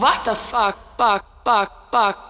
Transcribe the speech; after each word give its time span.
What 0.00 0.24
the 0.24 0.34
fuck? 0.34 0.96
Fuck, 0.96 1.44
fuck, 1.44 1.92
fuck, 1.92 2.29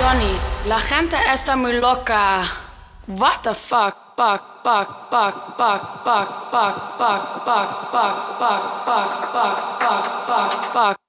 Johnny, 0.00 0.38
la 0.66 0.78
gente 0.78 1.16
está 1.32 1.56
muy 1.56 1.72
loca. 1.80 2.42
What 3.06 3.42
the 3.42 3.54
fuck? 3.54 4.03
Fuck, 4.16 4.62
fuck, 4.62 5.10
fuck, 5.10 5.58
fuck, 5.58 6.04
fuck, 6.04 6.52
fuck, 6.52 6.98
fuck, 6.98 6.98
fuck, 6.98 7.42
fuck, 7.44 7.90
fuck, 7.90 8.86
fuck, 8.86 9.32
fuck, 9.32 9.80
fuck, 9.80 10.72
fuck, 10.72 11.00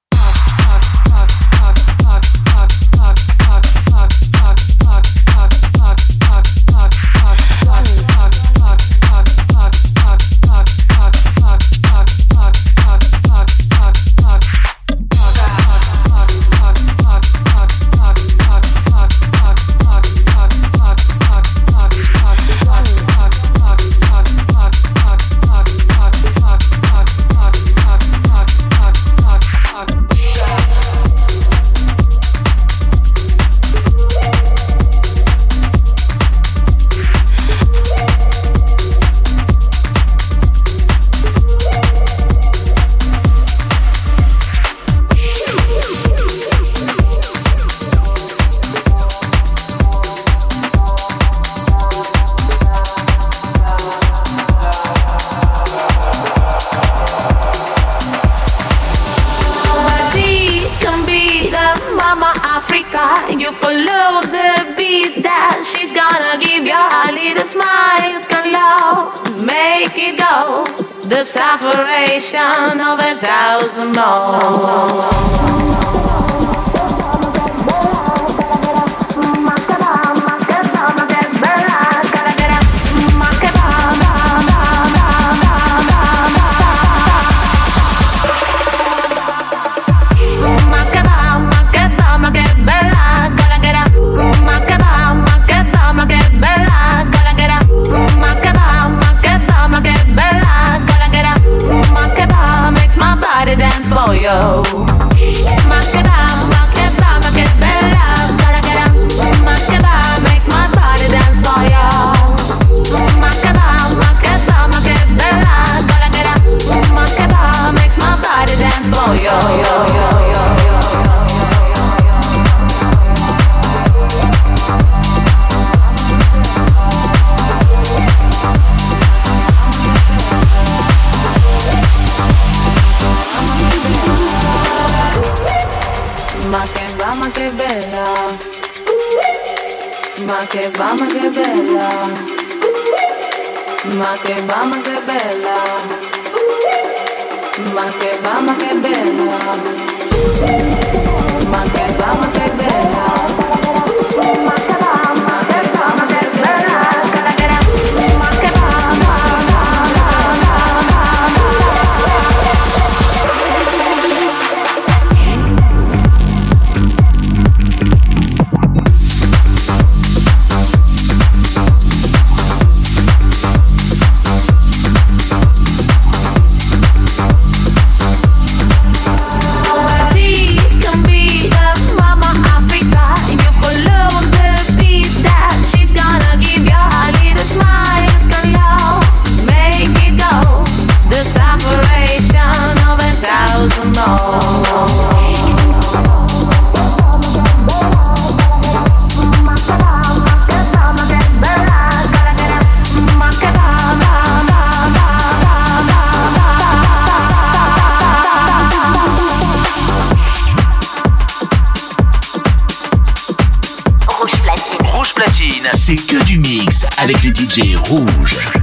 DJ 217.55 217.77
rouges. 217.77 218.54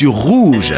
Sur 0.00 0.14
Rouge. 0.14 0.72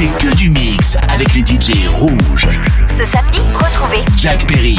c'est 0.00 0.26
que 0.26 0.34
du 0.34 0.48
mix 0.48 0.96
avec 1.10 1.34
les 1.34 1.42
DJ 1.42 1.86
rouges. 1.92 2.48
Ce 2.88 3.04
samedi, 3.04 3.40
retrouvez 3.54 4.02
Jack 4.16 4.46
Perry, 4.46 4.78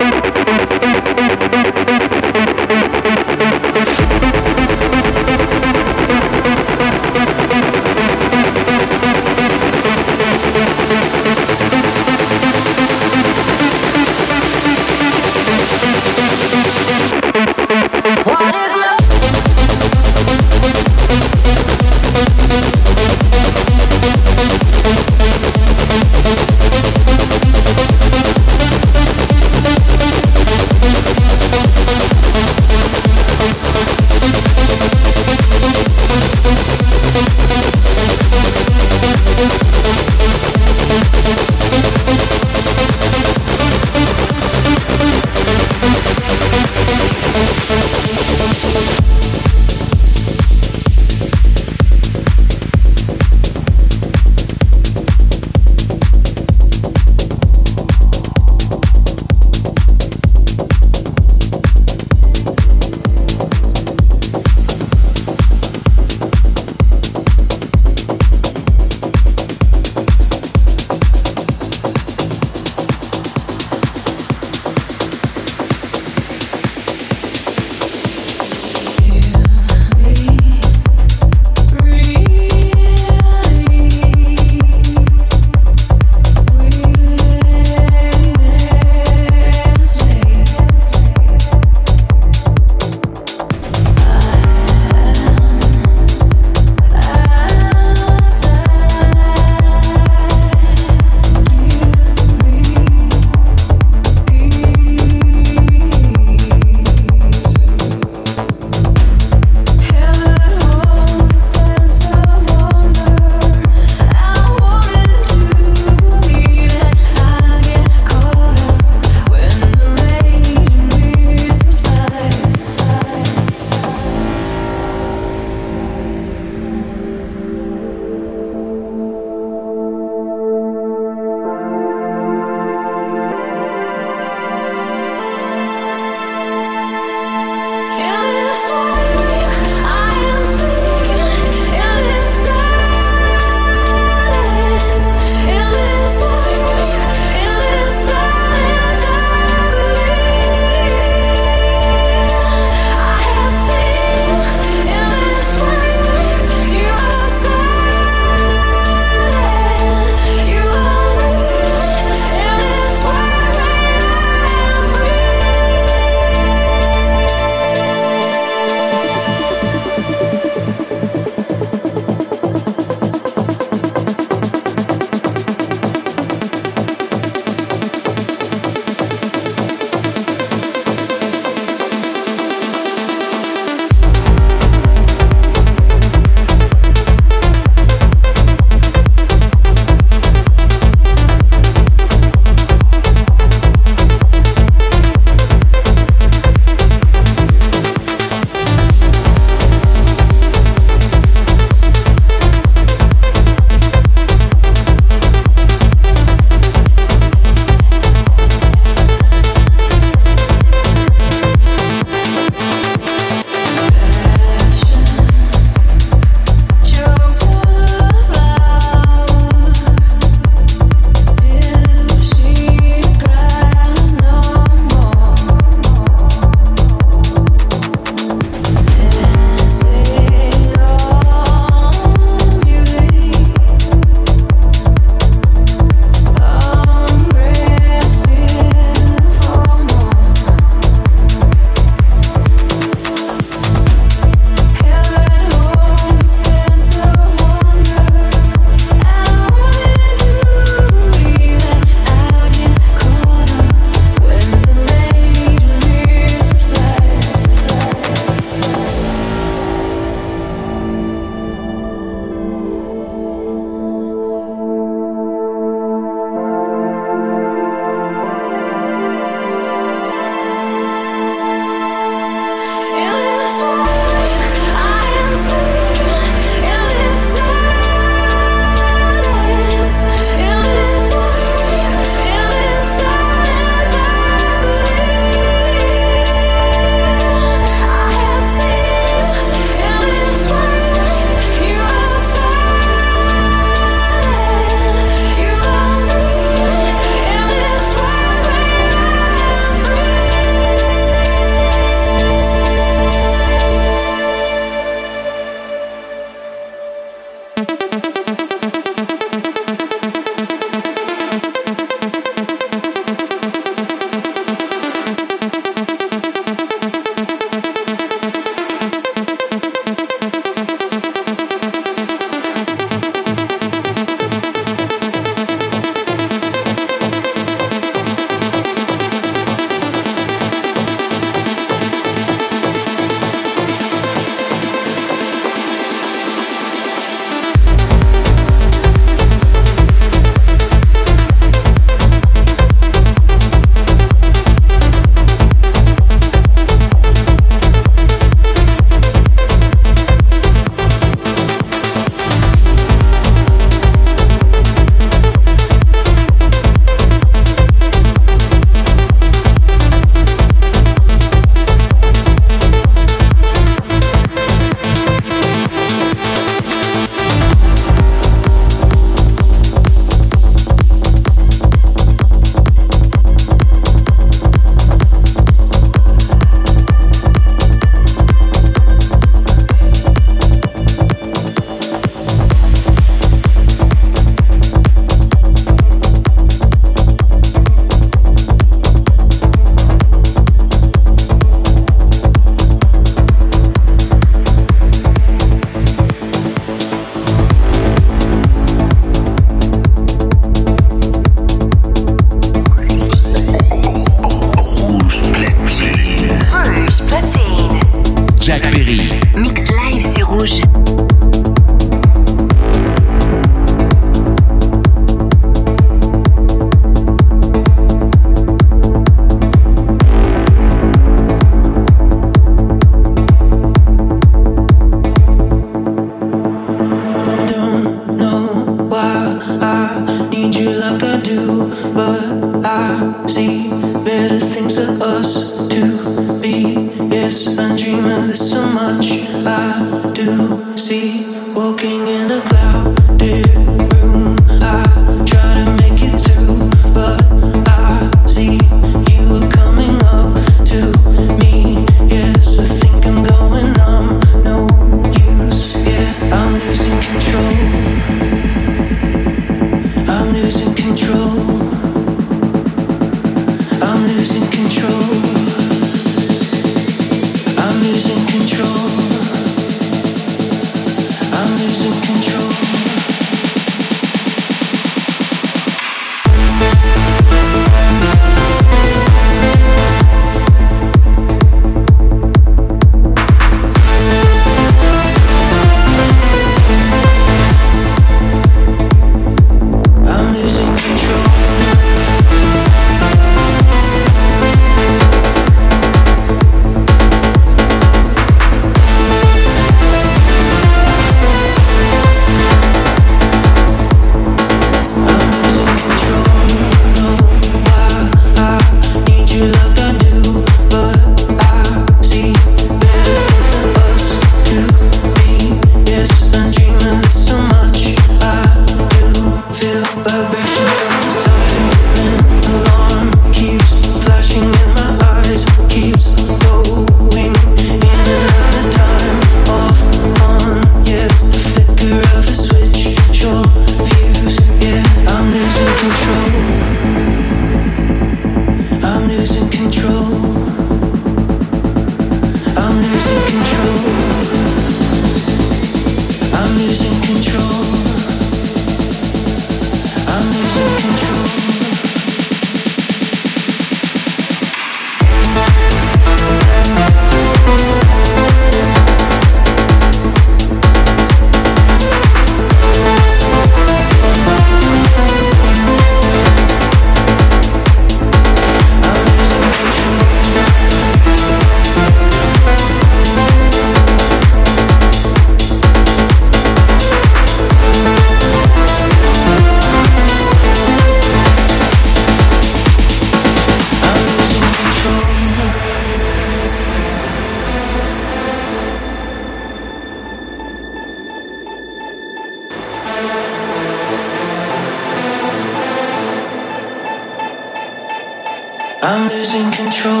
I'm 598.88 599.08
losing 599.08 599.50
control. 599.50 600.00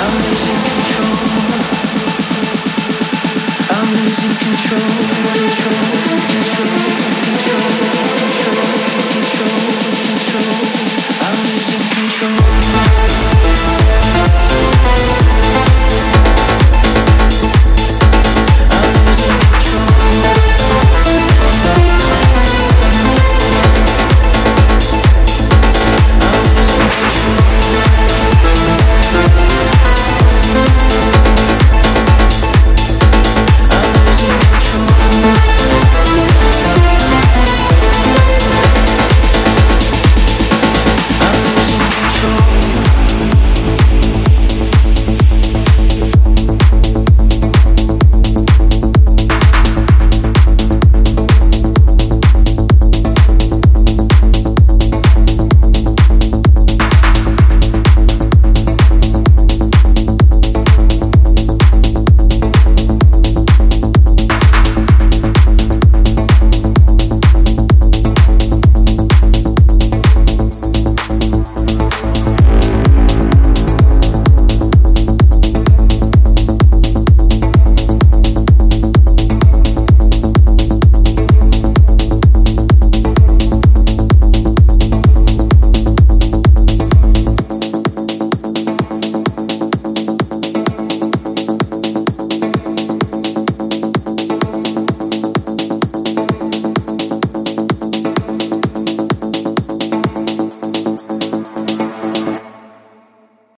I'm 0.00 0.14
losing 0.24 0.60
control. 0.72 1.16
I'm 3.68 3.88
losing 3.92 4.32
control. 4.40 4.88
Control. 5.36 5.84
Control. 6.24 6.80
Control. 7.04 7.68
Control. 8.08 8.72
Control. 9.12 9.60
Control. 10.00 10.56
I'm 11.20 11.36
losing 11.44 11.84
control. 11.92 12.93